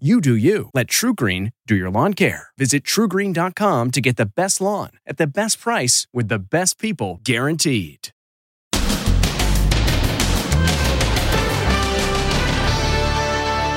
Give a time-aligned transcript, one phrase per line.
[0.00, 0.70] You do you.
[0.74, 2.48] Let TruGreen do your lawn care.
[2.58, 7.20] Visit trugreen.com to get the best lawn at the best price with the best people
[7.22, 8.08] guaranteed.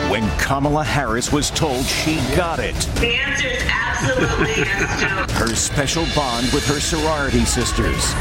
[0.09, 2.73] When Kamala Harris was told she got it.
[2.99, 8.15] The answer is absolutely yes, Her special bond with her sorority sisters.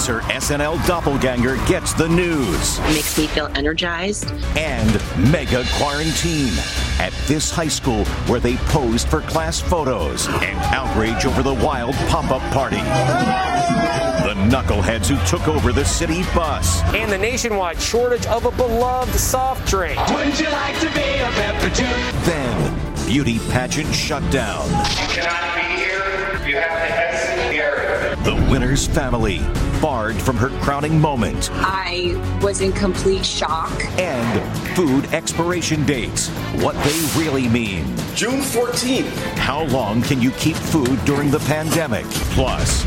[0.00, 2.78] As her SNL doppelganger gets the news.
[2.78, 4.32] It makes me feel energized.
[4.56, 4.90] And
[5.30, 6.54] mega quarantine
[6.98, 11.94] at this high school where they posed for class photos and outrage over the wild
[12.08, 12.78] pop up party.
[12.78, 16.82] The knuckleheads who took over the city bus.
[16.94, 19.98] And the nationwide shortage of a beloved soft drink.
[20.08, 21.84] Wouldn't you like to be a pepper too?
[22.24, 24.66] Then, beauty pageant shutdown.
[24.66, 26.48] You cannot be here.
[26.48, 28.16] You have to exit the area.
[28.24, 29.42] The winner's family
[29.80, 31.48] barred from her crowning moment.
[31.52, 33.72] I was in complete shock.
[33.98, 36.28] And food expiration dates.
[36.62, 37.84] What they really mean.
[38.14, 39.08] June 14th.
[39.36, 42.04] How long can you keep food during the pandemic?
[42.34, 42.82] Plus,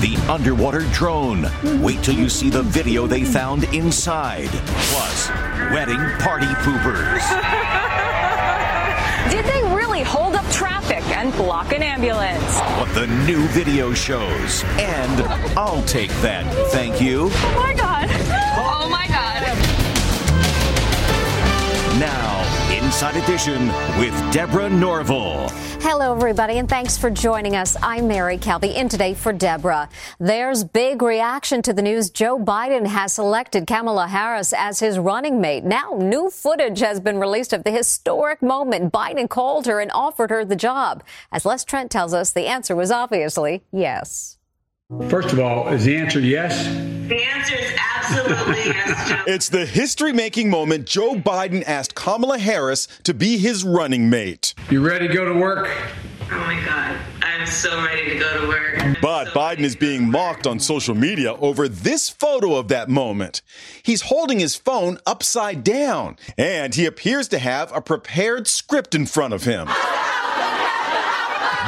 [0.00, 1.46] the underwater drone.
[1.82, 4.48] Wait till you see the video they found inside.
[4.50, 5.28] Plus,
[5.72, 7.22] wedding party poopers.
[9.30, 12.58] Did they really hold up traffic and block an ambulance?
[12.80, 14.64] What the new video shows.
[14.78, 15.22] And
[15.56, 17.28] I'll take that, thank you.
[17.32, 18.08] Oh my god.
[18.58, 19.42] Oh my god.
[22.00, 23.68] Now, Inside Edition
[24.00, 25.48] with Deborah Norville.
[25.84, 27.76] Hello, everybody, and thanks for joining us.
[27.82, 29.88] I'm Mary Calvi, in today for Deborah.
[30.20, 35.40] There's big reaction to the news Joe Biden has selected Kamala Harris as his running
[35.40, 35.64] mate.
[35.64, 40.30] Now, new footage has been released of the historic moment Biden called her and offered
[40.30, 41.02] her the job.
[41.32, 44.38] As Les Trent tells us, the answer was obviously yes.
[45.08, 46.66] First of all, is the answer yes?
[47.08, 49.22] The answer is absolutely yes, Joe.
[49.26, 54.54] It's the history making moment Joe Biden asked Kamala Harris to be his running mate.
[54.70, 55.68] You ready to go to work?
[56.30, 56.98] Oh my God.
[57.22, 58.98] I'm so ready to go to work.
[59.00, 63.40] But so Biden is being mocked on social media over this photo of that moment.
[63.82, 69.06] He's holding his phone upside down, and he appears to have a prepared script in
[69.06, 69.68] front of him.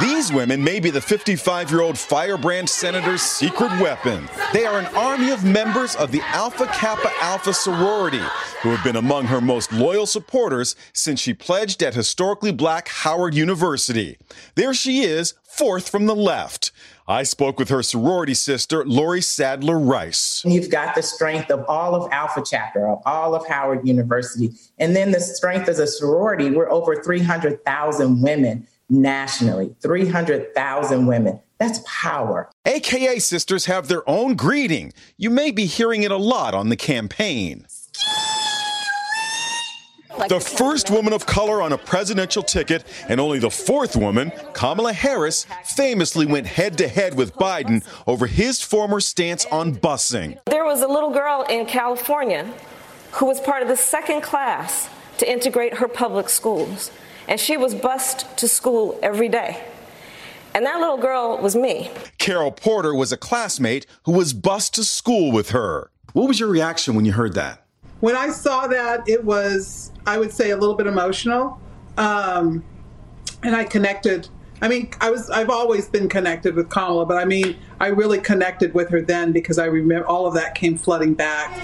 [0.01, 4.27] These women may be the 55 year old firebrand senator's secret weapon.
[4.51, 8.21] They are an army of members of the Alpha Kappa Alpha sorority
[8.61, 13.35] who have been among her most loyal supporters since she pledged at historically black Howard
[13.35, 14.17] University.
[14.55, 16.71] There she is, fourth from the left.
[17.07, 20.41] I spoke with her sorority sister, Lori Sadler Rice.
[20.43, 24.95] You've got the strength of all of Alpha Chapter, of all of Howard University, and
[24.95, 26.49] then the strength as a sorority.
[26.49, 31.39] We're over 300,000 women nationally 300,000 women.
[31.57, 32.49] That's power.
[32.65, 34.93] AKA sisters have their own greeting.
[35.17, 37.65] You may be hearing it a lot on the campaign.
[40.29, 44.93] the first woman of color on a presidential ticket, and only the fourth woman, Kamala
[44.93, 50.39] Harris, famously went head to head with Biden over his former stance on busing.
[50.45, 52.51] There was a little girl in California
[53.13, 56.91] who was part of the second class to integrate her public schools
[57.27, 59.63] and she was bused to school every day.
[60.53, 61.91] And that little girl was me.
[62.17, 65.91] Carol Porter was a classmate who was bused to school with her.
[66.13, 67.65] What was your reaction when you heard that?
[67.99, 71.59] When I saw that, it was, I would say, a little bit emotional.
[71.97, 72.63] Um,
[73.43, 74.29] and I connected.
[74.61, 78.17] I mean, I was, I've always been connected with Kamala, but I mean, I really
[78.17, 81.55] connected with her then because I remember all of that came flooding back.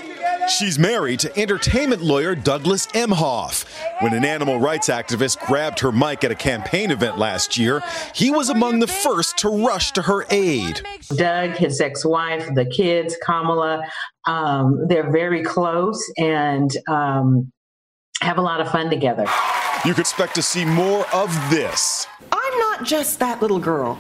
[0.48, 3.66] She's married to entertainment lawyer Douglas Emhoff.
[4.02, 7.82] When an animal rights activist grabbed her mic at a campaign event last year,
[8.14, 10.84] he was among the first to rush to her aid.
[11.16, 13.82] Doug, his ex wife, the kids, Kamala,
[14.28, 17.52] um, they're very close and um,
[18.22, 19.26] have a lot of fun together.
[19.86, 22.06] You could expect to see more of this.
[22.32, 24.00] I'm not just that little girl.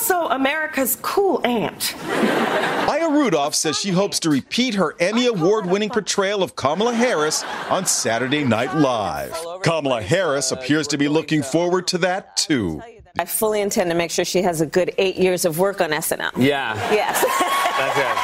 [0.00, 1.94] I'm also America's cool aunt.
[2.06, 7.44] Maya Rudolph says she hopes to repeat her Emmy Award winning portrayal of Kamala Harris
[7.68, 9.36] on Saturday Night Live.
[9.62, 12.82] Kamala Harris uh, appears to be looking forward to that too.
[13.18, 15.90] I fully intend to make sure she has a good eight years of work on
[15.90, 16.32] SNL.
[16.38, 16.74] Yeah.
[16.90, 17.22] Yes.
[17.78, 18.16] That's good.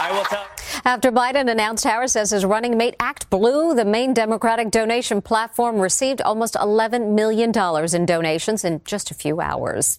[0.00, 0.46] I will tell.
[0.86, 6.20] After Biden announced Harris as his running mate, ActBlue, the main Democratic donation platform, received
[6.20, 7.50] almost $11 million
[7.92, 9.98] in donations in just a few hours.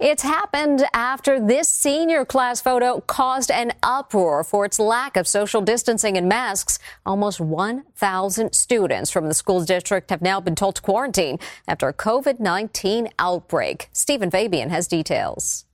[0.00, 5.60] It's happened after this senior class photo caused an uproar for its lack of social
[5.60, 6.78] distancing and masks.
[7.04, 11.92] Almost 1,000 students from the school district have now been told to quarantine after a
[11.92, 13.88] COVID 19 outbreak.
[13.92, 15.64] Steven Fabian has details.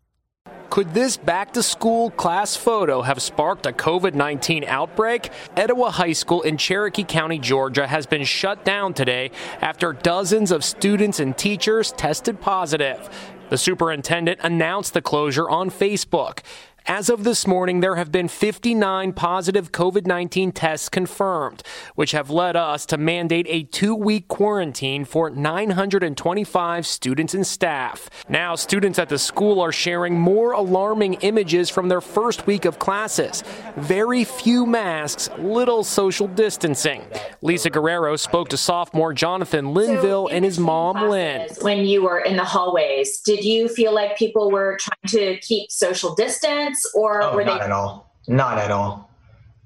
[0.74, 5.30] Could this back to school class photo have sparked a COVID 19 outbreak?
[5.56, 9.30] Etowah High School in Cherokee County, Georgia has been shut down today
[9.60, 13.08] after dozens of students and teachers tested positive.
[13.50, 16.40] The superintendent announced the closure on Facebook.
[16.86, 21.62] As of this morning, there have been 59 positive COVID 19 tests confirmed,
[21.94, 28.10] which have led us to mandate a two week quarantine for 925 students and staff.
[28.28, 32.78] Now, students at the school are sharing more alarming images from their first week of
[32.78, 33.42] classes.
[33.76, 37.02] Very few masks, little social distancing.
[37.40, 41.48] Lisa Guerrero spoke to sophomore Jonathan Linville so and his mom, Lynn.
[41.62, 45.70] When you were in the hallways, did you feel like people were trying to keep
[45.70, 46.73] social distance?
[46.94, 47.64] Or oh, were not they?
[47.66, 48.12] at all.
[48.26, 49.10] Not at all.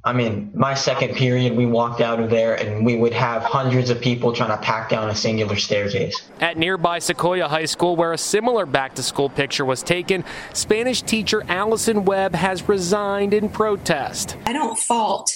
[0.05, 3.91] I mean, my second period, we walked out of there and we would have hundreds
[3.91, 6.23] of people trying to pack down a singular staircase.
[6.41, 10.25] At nearby Sequoyah High School, where a similar back to school picture was taken,
[10.55, 14.37] Spanish teacher Allison Webb has resigned in protest.
[14.47, 15.31] I don't fault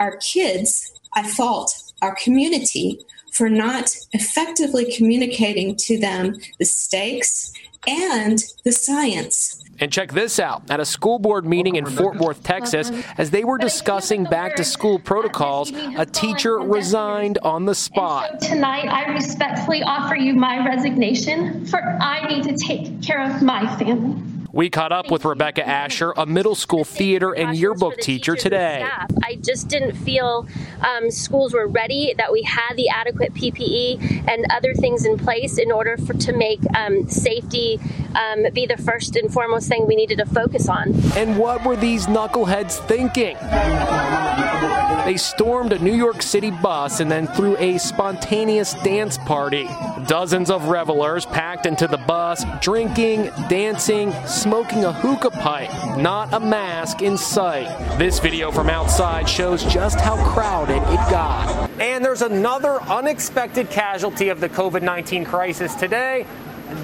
[0.00, 2.98] our kids, I fault our community
[3.32, 7.52] for not effectively communicating to them the stakes
[7.86, 9.64] and the science.
[9.80, 10.68] And check this out.
[10.70, 14.64] At a school board meeting in Fort Worth, Texas, as they were discussing back to
[14.64, 18.42] school protocols, a teacher resigned on the spot.
[18.42, 23.40] So tonight, I respectfully offer you my resignation, for I need to take care of
[23.40, 24.27] my family.
[24.50, 28.86] We caught up with Rebecca Asher, a middle school theater and yearbook teacher today.
[29.22, 30.48] I just didn't feel
[30.80, 35.58] um, schools were ready, that we had the adequate PPE and other things in place
[35.58, 37.78] in order for to make um, safety
[38.14, 40.94] um, be the first and foremost thing we needed to focus on.
[41.14, 43.36] And what were these knuckleheads thinking?
[45.04, 49.66] They stormed a New York City bus and then threw a spontaneous dance party.
[50.06, 56.38] Dozens of revelers packed into the bus, drinking, dancing, smoking a hookah pipe, not a
[56.38, 57.66] mask in sight.
[57.98, 61.68] This video from outside shows just how crowded it got.
[61.80, 66.24] And there's another unexpected casualty of the COVID 19 crisis today.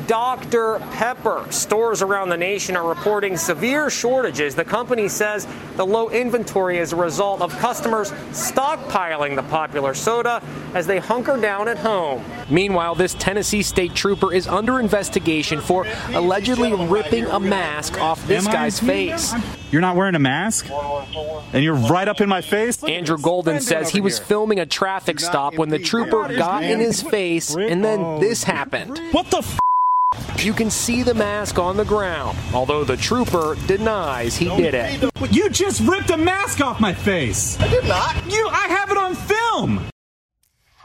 [0.06, 0.80] Dr.
[0.92, 1.46] Pepper.
[1.50, 4.54] Stores around the nation are reporting severe shortages.
[4.54, 5.46] The company says
[5.76, 10.42] the low inventory is a result of customers stockpiling the popular soda
[10.74, 12.24] as they hunker down at home.
[12.50, 18.46] Meanwhile, this Tennessee state trooper is under investigation for allegedly ripping a mask off this
[18.46, 19.34] guy's face.
[19.70, 20.68] You're not wearing a mask?
[20.70, 22.82] And you're right up in my face?
[22.84, 27.02] Andrew Golden says he was filming a traffic stop when the trooper got in his
[27.02, 28.20] face and then oh.
[28.20, 29.00] this happened.
[29.12, 29.58] What the f-
[30.38, 35.10] you can see the mask on the ground, although the trooper denies he did it.
[35.32, 37.58] You just ripped a mask off my face.
[37.60, 38.14] I did not.
[38.30, 39.88] You, I have it on film.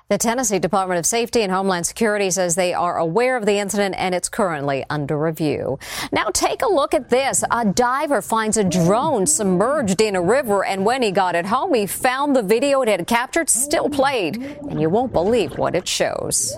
[0.10, 3.94] The Tennessee Department of Safety and Homeland Security says they are aware of the incident
[3.96, 5.78] and it's currently under review.
[6.12, 7.44] Now take a look at this.
[7.52, 11.76] A diver finds a drone submerged in a river and when he got it home,
[11.76, 14.38] he found the video it had captured still played
[14.68, 16.58] and you won't believe what it shows.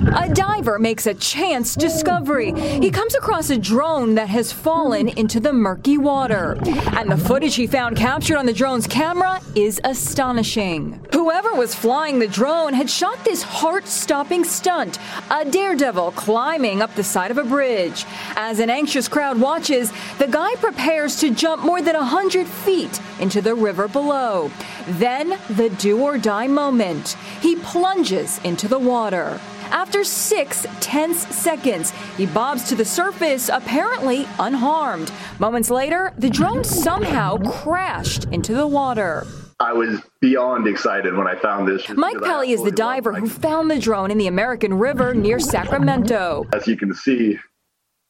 [0.00, 2.58] A diver makes a chance discovery.
[2.58, 6.56] He comes across a drone that has fallen into the murky water.
[6.96, 10.98] And the footage he found captured on the drone's camera is astonishing.
[11.12, 14.98] Whoever was flying the drone had shot this heart stopping stunt
[15.30, 18.06] a daredevil climbing up the side of a bridge.
[18.36, 23.42] As an anxious crowd watches, the guy prepares to jump more than 100 feet into
[23.42, 24.50] the river below.
[24.88, 27.16] Then, the do or die moment.
[27.42, 29.38] He plunges into the water.
[29.70, 35.12] After six tense seconds, he bobs to the surface, apparently unharmed.
[35.38, 39.26] Moments later, the drone somehow crashed into the water.
[39.60, 41.88] I was beyond excited when I found this.
[41.90, 46.46] Mike Pelly is the diver who found the drone in the American River near Sacramento.
[46.52, 47.38] As you can see,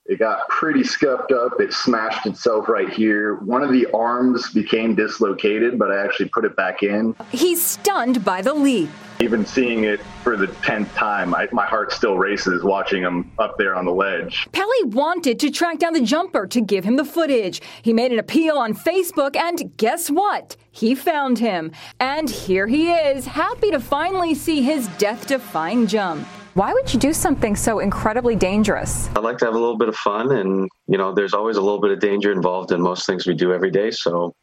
[0.06, 1.60] it got pretty scuffed up.
[1.60, 3.36] It smashed itself right here.
[3.40, 7.14] One of the arms became dislocated, but I actually put it back in.
[7.30, 8.90] He's stunned by the leap.
[9.20, 13.58] Even seeing it for the 10th time, I, my heart still races watching him up
[13.58, 14.48] there on the ledge.
[14.52, 17.60] Pelly wanted to track down the jumper to give him the footage.
[17.82, 20.56] He made an appeal on Facebook, and guess what?
[20.70, 21.70] He found him.
[22.00, 26.26] And here he is, happy to finally see his death defying jump.
[26.54, 29.10] Why would you do something so incredibly dangerous?
[29.14, 31.62] I like to have a little bit of fun, and you know, there's always a
[31.62, 33.90] little bit of danger involved in most things we do every day.
[33.90, 34.34] So,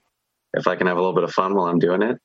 [0.53, 2.17] if I can have a little bit of fun while I'm doing it,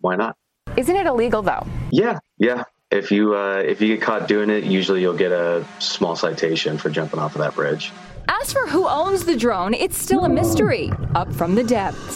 [0.00, 0.36] why not?
[0.76, 1.66] Isn't it illegal though?
[1.90, 2.64] Yeah, yeah.
[2.90, 6.78] If you uh, if you get caught doing it, usually you'll get a small citation
[6.78, 7.92] for jumping off of that bridge.
[8.28, 10.90] As for who owns the drone, it's still a mystery.
[11.14, 12.14] Up from the depths.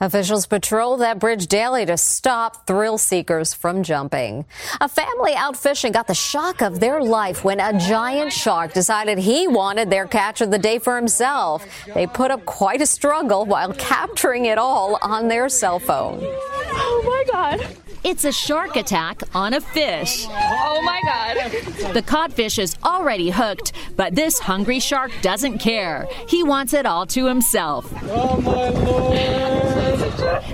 [0.00, 4.44] Officials patrol that bridge daily to stop thrill seekers from jumping.
[4.80, 9.18] A family out fishing got the shock of their life when a giant shark decided
[9.18, 11.64] he wanted their catch of the day for himself.
[11.94, 16.18] They put up quite a struggle while capturing it all on their cell phone.
[16.22, 17.76] Oh my God.
[18.04, 20.26] It's a shark attack on a fish.
[20.28, 21.94] Oh my God.
[21.94, 26.06] The codfish is already hooked, but this hungry shark doesn't care.
[26.28, 27.90] He wants it all to himself.
[28.10, 29.14] Oh my Lord.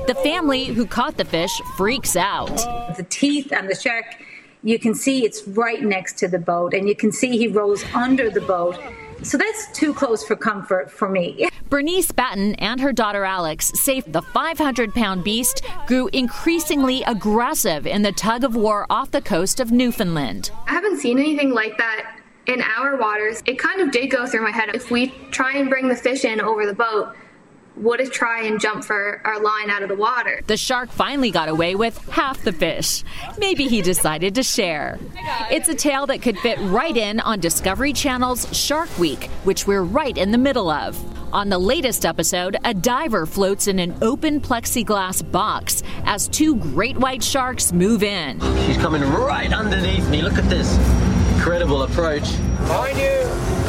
[0.07, 2.57] The family who caught the fish freaks out.
[2.97, 4.05] The teeth and the shark,
[4.63, 7.83] you can see it's right next to the boat, and you can see he rolls
[7.95, 8.79] under the boat.
[9.23, 11.49] So that's too close for comfort for me.
[11.69, 18.03] Bernice Batten and her daughter Alex say the 500 pound beast grew increasingly aggressive in
[18.03, 20.51] the tug of war off the coast of Newfoundland.
[20.67, 23.43] I haven't seen anything like that in our waters.
[23.47, 24.75] It kind of did go through my head.
[24.75, 27.15] If we try and bring the fish in over the boat,
[27.77, 30.43] would it try and jump for our line out of the water?
[30.47, 33.05] The shark finally got away with half the fish.
[33.39, 34.99] Maybe he decided to share.
[35.51, 39.83] It's a tale that could fit right in on Discovery Channel's Shark Week, which we're
[39.83, 40.99] right in the middle of.
[41.33, 46.97] On the latest episode, a diver floats in an open plexiglass box as two great
[46.97, 48.41] white sharks move in.
[48.67, 50.23] She's coming right underneath me.
[50.23, 50.77] Look at this
[51.35, 52.23] incredible approach.
[52.67, 53.60] Behind you.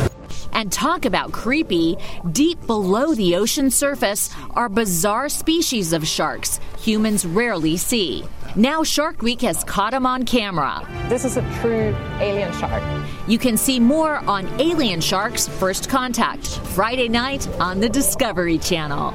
[0.53, 1.97] And talk about creepy.
[2.31, 8.23] Deep below the ocean surface are bizarre species of sharks humans rarely see.
[8.55, 10.85] Now Shark Week has caught them on camera.
[11.07, 12.83] This is a true alien shark.
[13.27, 19.13] You can see more on Alien Sharks First Contact, Friday night on the Discovery Channel.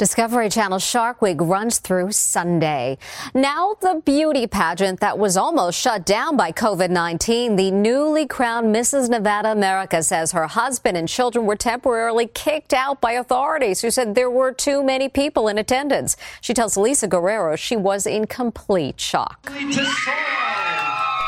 [0.00, 2.96] Discovery Channel Shark Week runs through Sunday.
[3.34, 7.56] Now, the beauty pageant that was almost shut down by COVID 19.
[7.56, 9.10] The newly crowned Mrs.
[9.10, 14.14] Nevada America says her husband and children were temporarily kicked out by authorities who said
[14.14, 16.16] there were too many people in attendance.
[16.40, 19.52] She tells Lisa Guerrero she was in complete shock.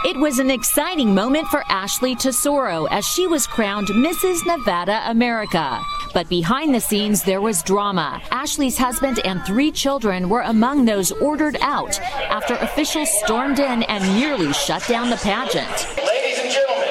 [0.07, 4.47] It was an exciting moment for Ashley Tesoro as she was crowned Mrs.
[4.47, 5.79] Nevada America.
[6.13, 8.21] But behind the scenes, there was drama.
[8.31, 14.05] Ashley's husband and three children were among those ordered out after officials stormed in and
[14.15, 15.71] nearly shut down the pageant.
[16.07, 16.89] Ladies and gentlemen,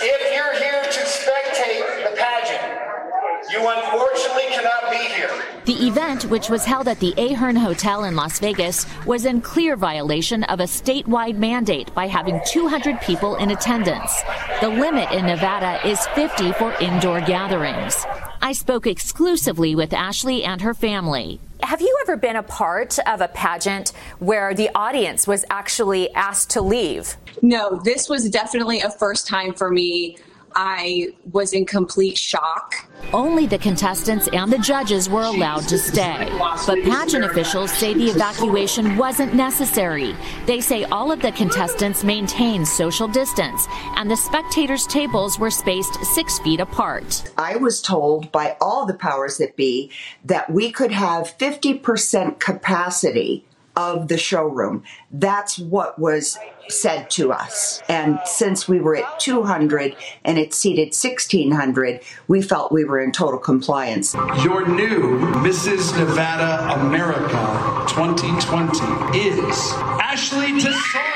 [0.00, 5.30] if you're here to spectate the pageant, you unfortunately cannot be here.
[5.64, 9.76] The event, which was held at the Ahern Hotel in Las Vegas, was in clear
[9.76, 14.22] violation of a statewide mandate by having 200 people in attendance.
[14.60, 18.04] The limit in Nevada is 50 for indoor gatherings.
[18.44, 21.38] I spoke exclusively with Ashley and her family.
[21.62, 26.50] Have you ever been a part of a pageant where the audience was actually asked
[26.50, 27.16] to leave?
[27.40, 30.18] No, this was definitely a first time for me.
[30.54, 32.74] I was in complete shock.
[33.12, 36.28] Only the contestants and the judges were allowed to stay.
[36.66, 40.14] But pageant officials say the evacuation wasn't necessary.
[40.46, 43.66] They say all of the contestants maintained social distance,
[43.96, 47.30] and the spectators' tables were spaced six feet apart.
[47.36, 49.90] I was told by all the powers that be
[50.24, 53.44] that we could have 50% capacity
[53.76, 54.82] of the showroom.
[55.10, 56.38] That's what was
[56.68, 57.82] said to us.
[57.88, 63.12] And since we were at 200 and it seated 1600, we felt we were in
[63.12, 64.14] total compliance.
[64.42, 65.96] Your new Mrs.
[65.98, 71.11] Nevada America 2020 is Ashley Tesoro.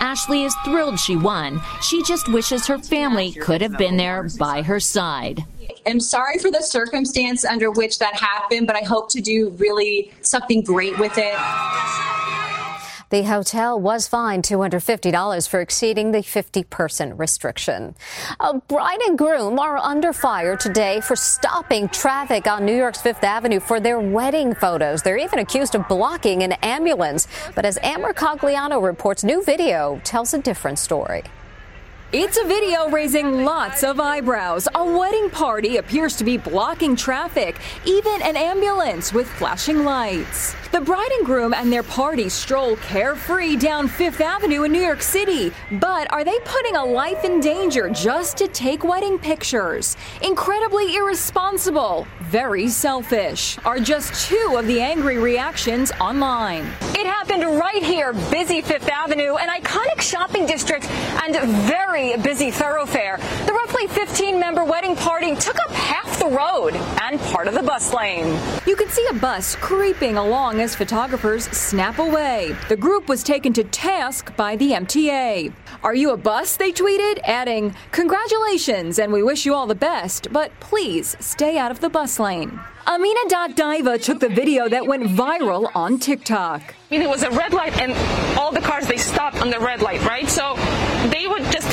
[0.00, 1.60] Ashley is thrilled she won.
[1.82, 5.44] She just wishes her family could have been there by her side.
[5.86, 10.12] I'm sorry for the circumstance under which that happened, but I hope to do really
[10.20, 11.34] something great with it.
[13.10, 17.94] The hotel was fined $250 for exceeding the 50 person restriction.
[18.40, 23.22] A bride and groom are under fire today for stopping traffic on New York's Fifth
[23.22, 25.02] Avenue for their wedding photos.
[25.02, 27.28] They're even accused of blocking an ambulance.
[27.54, 31.22] But as Ann Mercogliano reports, new video tells a different story.
[32.12, 34.68] It's a video raising lots of eyebrows.
[34.76, 40.54] A wedding party appears to be blocking traffic, even an ambulance with flashing lights.
[40.70, 45.02] The bride and groom and their party stroll carefree down Fifth Avenue in New York
[45.02, 45.50] City.
[45.80, 49.96] But are they putting a life in danger just to take wedding pictures?
[50.22, 56.66] Incredibly irresponsible, very selfish, are just two of the angry reactions online.
[56.94, 61.34] It happened right here, busy Fifth Avenue, an iconic shopping district and
[61.66, 63.16] very busy thoroughfare.
[63.46, 67.62] The roughly 15 member wedding party took up half the road and part of the
[67.62, 68.38] bus lane.
[68.66, 72.54] You could see a bus creeping along as photographers snap away.
[72.68, 75.54] The group was taken to task by the MTA.
[75.82, 76.58] Are you a bus?
[76.58, 81.70] They tweeted, adding, Congratulations and we wish you all the best, but please stay out
[81.70, 82.60] of the bus lane.
[82.88, 86.62] Amina Amina.diva took the video that went viral on TikTok.
[86.62, 87.92] I mean, it was a red light, and
[88.38, 90.28] all the cars they stopped on the red light, right?
[90.28, 90.54] So
[91.10, 91.65] they would just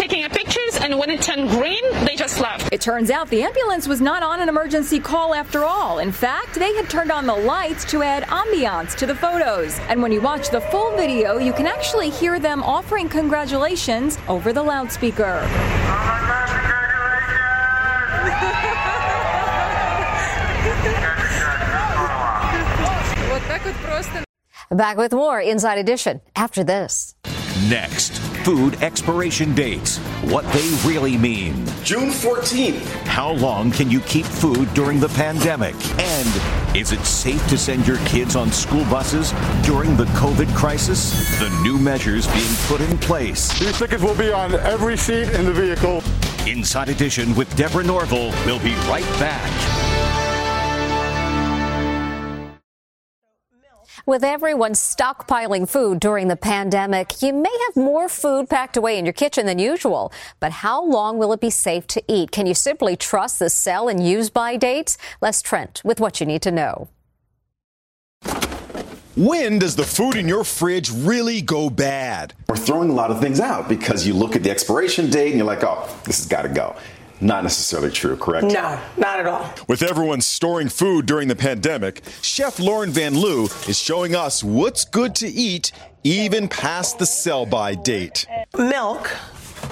[0.93, 2.71] and when it turned green, they just left.
[2.71, 5.97] It turns out the ambulance was not on an emergency call after all.
[5.97, 9.79] In fact, they had turned on the lights to add ambiance to the photos.
[9.89, 14.53] And when you watch the full video, you can actually hear them offering congratulations over
[14.53, 15.41] the loudspeaker.
[24.69, 27.15] Back with more Inside Edition after this.
[27.67, 29.97] Next, food expiration dates.
[30.23, 31.65] What they really mean.
[31.83, 32.83] June 14th.
[33.05, 35.75] How long can you keep food during the pandemic?
[35.99, 39.31] And is it safe to send your kids on school buses
[39.63, 41.39] during the COVID crisis?
[41.39, 43.57] The new measures being put in place.
[43.59, 46.03] These stickers will be on every seat in the vehicle.
[46.45, 48.31] Inside Edition with Deborah Norville.
[48.45, 49.82] We'll be right back.
[54.05, 59.05] With everyone stockpiling food during the pandemic, you may have more food packed away in
[59.05, 60.11] your kitchen than usual.
[60.41, 62.29] But how long will it be safe to eat?
[62.29, 64.97] Can you simply trust the sell and use by dates?
[65.21, 66.89] Les Trent with what you need to know.
[69.15, 72.33] When does the food in your fridge really go bad?
[72.49, 75.37] We're throwing a lot of things out because you look at the expiration date and
[75.37, 76.75] you're like, oh, this has got to go
[77.21, 78.47] not necessarily true, correct?
[78.47, 79.53] No, not at all.
[79.67, 84.85] With everyone storing food during the pandemic, Chef Lauren Van Loo is showing us what's
[84.85, 85.71] good to eat
[86.03, 88.27] even past the sell by date.
[88.57, 89.09] Milk.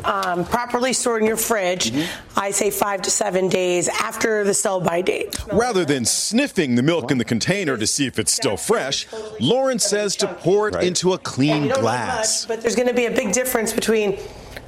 [0.06, 2.40] Um, properly stored in your fridge, mm-hmm.
[2.40, 5.38] I say five to seven days after the sell by date.
[5.52, 9.06] Rather than sniffing the milk in the container to see if it's still fresh,
[9.40, 12.48] Lauren says to pour it into a clean glass.
[12.48, 14.18] Much, but there's going to be a big difference between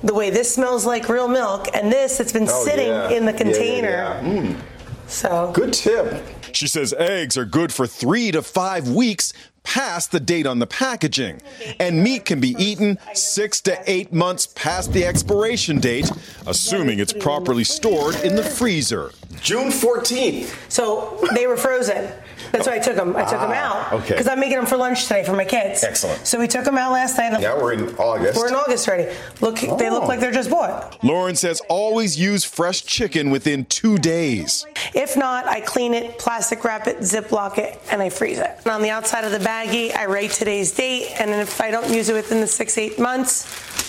[0.03, 3.09] the way this smells like real milk and this that's been oh, sitting yeah.
[3.09, 3.89] in the container.
[3.89, 4.61] Yeah, yeah, mm.
[5.07, 6.23] So good tip.
[6.53, 10.67] She says eggs are good for three to five weeks past the date on the
[10.67, 11.41] packaging,
[11.79, 16.11] and meat can be eaten six to eight months past the expiration date,
[16.45, 19.11] assuming it's properly stored in the freezer.
[19.41, 20.53] June 14th.
[20.69, 22.11] So they were frozen.
[22.53, 23.15] That's why I took them.
[23.15, 23.93] I took ah, them out.
[23.93, 24.09] Okay.
[24.09, 25.83] Because I'm making them for lunch today for my kids.
[25.83, 26.27] Excellent.
[26.27, 27.41] So we took them out last night.
[27.41, 28.37] Yeah, we're in August.
[28.37, 29.11] We're in August already.
[29.41, 29.75] Look, oh.
[29.75, 31.03] they look like they're just bought.
[31.03, 34.67] Lauren says always use fresh chicken within two days.
[34.93, 38.51] If not, I clean it, plastic wrap it, ziplock it, and I freeze it.
[38.59, 41.91] And on the outside of the baggie, I write today's date, and if I don't
[41.91, 43.82] use it within the six, eight months,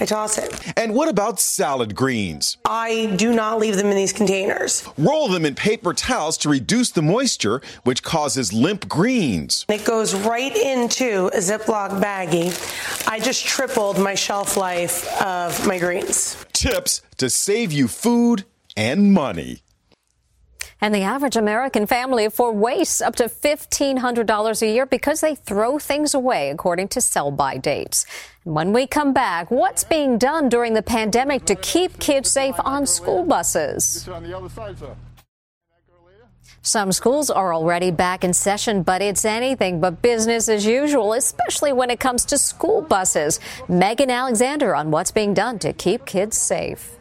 [0.00, 0.72] I toss it.
[0.76, 2.56] And what about salad greens?
[2.64, 4.88] I do not leave them in these containers.
[4.96, 9.66] Roll them in paper towels to reduce the moisture, which causes limp greens.
[9.68, 13.08] It goes right into a Ziploc baggie.
[13.08, 16.36] I just tripled my shelf life of my greens.
[16.52, 18.44] Tips to save you food
[18.76, 19.62] and money.
[20.80, 25.78] And the average American family for wastes up to $1,500 a year because they throw
[25.80, 28.06] things away, according to sell by dates.
[28.48, 32.86] When we come back, what's being done during the pandemic to keep kids safe on
[32.86, 34.08] school buses?
[36.62, 41.74] Some schools are already back in session, but it's anything but business as usual, especially
[41.74, 43.38] when it comes to school buses.
[43.68, 46.97] Megan Alexander on what's being done to keep kids safe.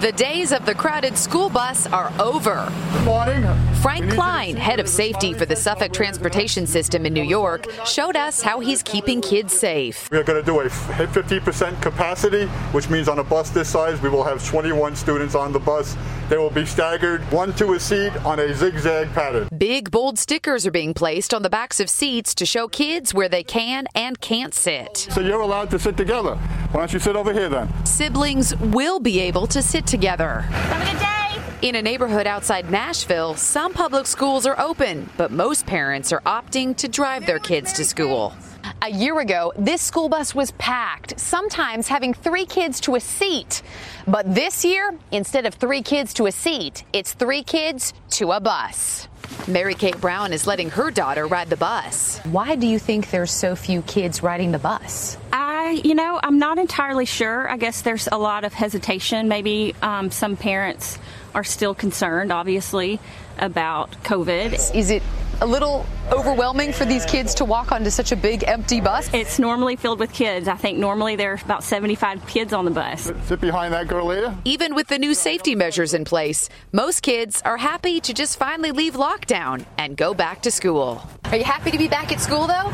[0.00, 2.72] The days of the crowded school bus are over.
[2.92, 3.44] Good morning.
[3.82, 8.40] Frank Klein, head of safety for the Suffolk Transportation System in New York, showed us
[8.40, 10.08] how he's keeping kids safe.
[10.10, 14.08] We're going to do a 50% capacity, which means on a bus this size, we
[14.08, 15.96] will have 21 students on the bus.
[16.28, 19.48] They will be staggered one to a seat on a zigzag pattern.
[19.56, 23.30] Big, bold stickers are being placed on the backs of seats to show kids where
[23.30, 24.96] they can and can't sit.
[25.10, 26.34] So you're allowed to sit together.
[26.72, 27.72] Why don't you sit over here then?
[27.86, 30.40] Siblings will be able to sit together.
[30.40, 31.68] Have a good day.
[31.68, 36.76] In a neighborhood outside Nashville, some public schools are open, but most parents are opting
[36.76, 38.34] to drive their kids to school.
[38.80, 43.62] A year ago, this school bus was packed, sometimes having three kids to a seat.
[44.06, 48.38] But this year, instead of three kids to a seat, it's three kids to a
[48.38, 49.08] bus.
[49.48, 52.18] Mary Kate Brown is letting her daughter ride the bus.
[52.18, 55.18] Why do you think there's so few kids riding the bus?
[55.32, 57.50] I, you know, I'm not entirely sure.
[57.50, 59.26] I guess there's a lot of hesitation.
[59.26, 61.00] Maybe um, some parents
[61.34, 63.00] are still concerned, obviously,
[63.38, 64.74] about COVID.
[64.74, 65.02] Is it
[65.40, 69.12] a little overwhelming for these kids to walk onto such a big empty bus?
[69.12, 70.48] It's normally filled with kids.
[70.48, 73.12] I think normally there are about 75 kids on the bus.
[73.24, 74.34] Sit behind that girl later.
[74.44, 78.72] Even with the new safety measures in place, most kids are happy to just finally
[78.72, 81.02] leave lockdown and go back to school.
[81.24, 82.72] Are you happy to be back at school though?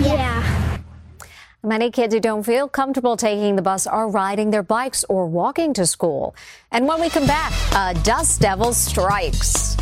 [0.00, 0.76] Yeah.
[1.62, 5.74] Many kids who don't feel comfortable taking the bus are riding their bikes or walking
[5.74, 6.36] to school.
[6.70, 9.76] And when we come back, a dust devil strikes.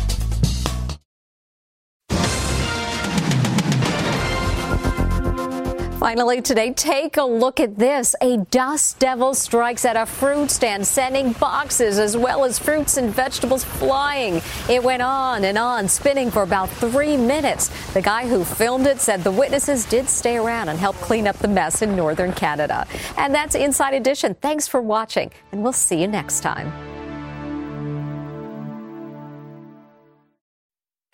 [6.05, 8.13] Finally, today, take a look at this.
[8.21, 13.11] A dust devil strikes at a fruit stand, sending boxes as well as fruits and
[13.11, 14.39] vegetables flying.
[14.69, 17.69] It went on and on, spinning for about three minutes.
[17.93, 21.37] The guy who filmed it said the witnesses did stay around and help clean up
[21.39, 22.85] the mess in northern Canada.
[23.17, 24.35] And that's Inside Edition.
[24.35, 26.94] Thanks for watching, and we'll see you next time.